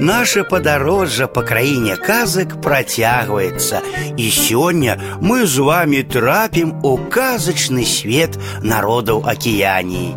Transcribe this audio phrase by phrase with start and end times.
[0.00, 3.82] Наше падарожжа па краіне казак працягваецца.
[4.14, 10.14] І сёння мы з вами трапім у казачны свет народаў акіяніі.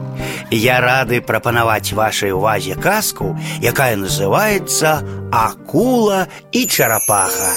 [0.52, 7.54] Я рады прапанаваць вашай увазе казку, якая называецца акула і чарапаха.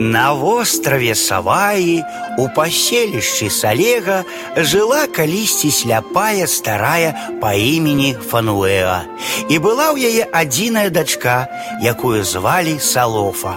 [0.00, 2.02] На вострове Саваі
[2.39, 4.23] у паселішчы Салега
[4.57, 9.07] жыла калісьці сляпая старая па імені Фануэа.
[9.47, 11.47] І была ў яе адзіная дачка,
[11.79, 13.55] якую звалі Салофа.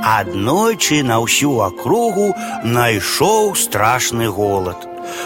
[0.00, 2.32] Аднойчы на ўсю акругу
[2.64, 4.78] найшоў страшны голад.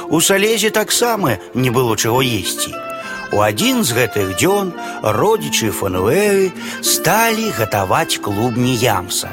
[0.08, 2.72] У салезе таксама не было чаго есці.
[3.34, 6.50] У адзін з гэтых дзён родзічы Фануэы
[6.82, 9.30] сталі гатаваць клубні ямса.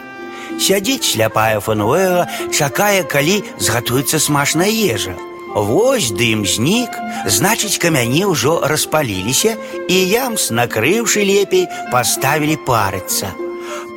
[0.60, 5.16] Сядзіць сляпая Фануэла, чакае, калі згатуецца смачная ежа.
[5.56, 6.96] Вось дым знік,
[7.28, 9.58] значыць, камяні ўжо распаліліся,
[9.90, 13.36] і ямс, накрыўшы лепей, паставілі парыцца.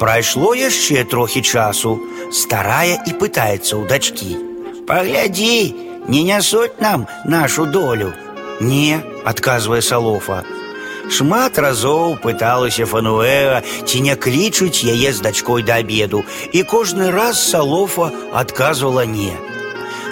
[0.00, 2.00] Прайшло яшчэ трохі часу,
[2.32, 5.74] старая і пытаецца ў дачкі: « Паглядзі,
[6.08, 8.12] не нясуць нам нашу долю.
[8.60, 10.42] Не, адказвае Салофа.
[11.10, 17.40] Шмат разоў пыталася Фануэа, ці не клічуць яе з дачкой да абеду, і кожны раз
[17.40, 19.34] Салофа адказвала не.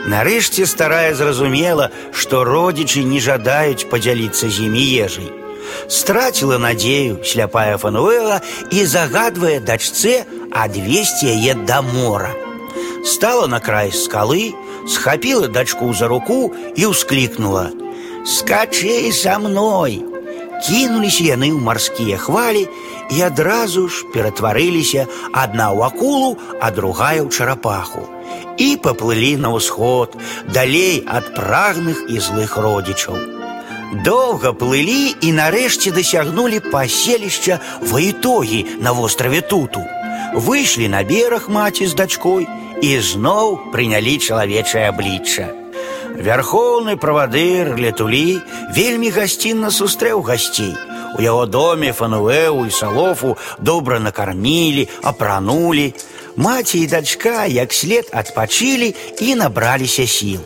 [0.06, 5.31] Нарэшце старая зразумела, што родзічы не жадаюць падзяліцца з імі ежай.
[5.89, 12.34] Страціла надзею сляпая Фануэла і загадвае дачцэ адвесці яе да мора.
[13.05, 14.53] Стала на край скалы,
[14.89, 20.03] схапіла дачку за руку і ўсклікнула: « Скачы са мной!
[20.62, 22.69] Кінуліся яны ў марскія хвалі
[23.11, 28.06] і адразу ж ператварыліся адна ў акулу, а другая ў чарапаху.
[28.56, 30.15] І паплылі на ўсход,
[30.47, 33.19] далей ад прагных і злых родзічаў.
[33.92, 37.59] Доўга плылі і нарэшце дасягнулі паселішча
[37.91, 39.83] ваітогі на востраве туту.
[40.33, 42.48] Выйшлі на бераг маці з дачкой
[42.81, 45.53] і зноў прынялі чалавечае аблічча.
[46.22, 48.41] Вярхоўны правадыр летулі
[48.77, 50.75] вельмі гасцінна сустрэў гасцей.
[51.19, 55.93] У яго доме фануэу і салофу добра накармілі, апранулі.
[56.37, 60.41] Маці і дачка як след адпачылі і набраліся сіл.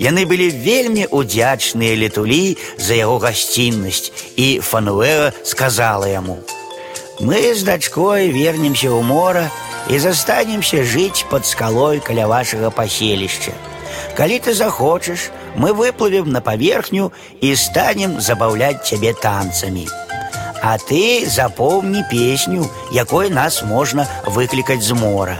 [0.00, 8.32] Яны былі вельмі удзячныя летулі за яго гасціннасць, і Фануэа сказала яму: « Мы з дачкой
[8.32, 9.46] вернемся ў мора
[9.88, 13.52] і застанемся жыць пад скалой каля вашага паселішча.
[14.16, 19.88] Калі ты захочешь, мы выплывем на поверхню и станем забавлять тебе танцами.
[20.62, 25.38] А ты запомни песню, якой нас можно выкликать з мора.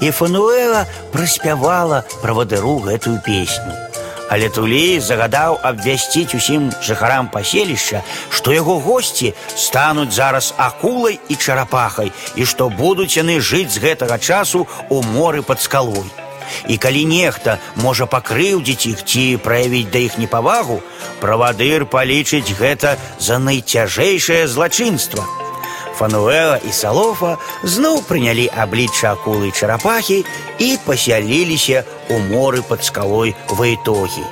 [0.00, 3.72] І Фануэла праспявала правадыру гэтую песню.
[4.28, 12.12] Але Тулей загадаў абвясціць усім жыхарам паселішча, што яго госці стануць зараз акулай і чарапахай,
[12.34, 16.08] і што будуць яны жыць з гэтага часу ў моры пад скалой.
[16.68, 20.80] І калі нехта можа пакрыўдзіць іх ці праявіць да іх непавагу,
[21.20, 25.24] правадыр палічыць гэта за найцяжэйшае злачынства.
[25.94, 30.24] Фануэла і Салофа зноў прынялі аблічча акулы і чарапахі
[30.58, 34.26] і пасяліліся ў моры пад скалой ваітогі.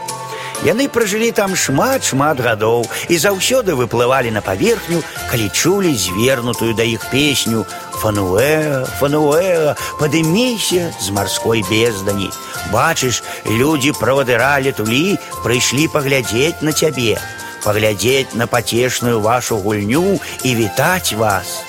[0.62, 6.86] Яны пражылі там шмат шмат гадоў і заўсёды выплывалі на паверхню, калі чулі звернутую да
[6.86, 7.66] іх песню
[7.98, 12.30] Фануэа, Фануэа, падыміся з марской бездані.
[12.70, 17.18] Бачыш, людзі правадыра летулі прыйшлі паглядзець на цябе,
[17.66, 21.65] паглядзець на пацешную вашу гульню і вітаць вас.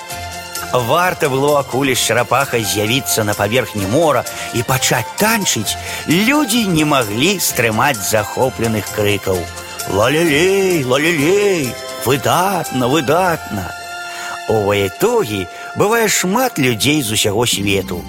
[0.72, 5.76] Варта было акуле з чарапахай з'явіцца на паверхні мора і пачаць танчыць,
[6.08, 9.38] людзі не маглі стрымаць захопленых крыкаў.
[9.94, 11.70] Лалелей, лалелей,
[12.04, 13.70] выдатна, выдатна.
[14.48, 18.02] У ваетогі бывае шмат людзей з усяго свету.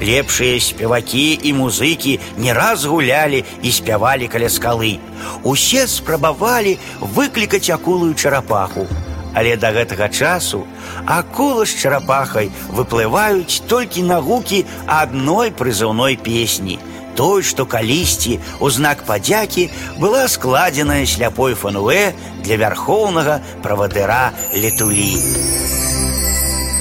[0.00, 4.98] Лепшыя спевакі і музыкі не раз гулялі і спявалі каля скалы.
[5.42, 8.86] Усе спрабавалі выклікаць акулую чарапаху.
[9.34, 10.66] Але да гэтага часу
[11.06, 16.78] акула з чарапахай выплываюць толькі на гукі адной прызыўной песні,
[17.14, 19.70] той, што калісьці у знак падзякі
[20.02, 22.12] была складзеная сляпой фануэ
[22.42, 25.53] для вярхоўнага правадыра летулі.